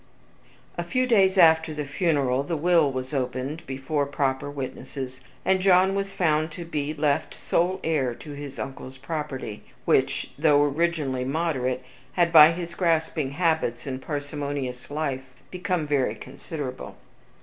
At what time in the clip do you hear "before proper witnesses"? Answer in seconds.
3.67-5.21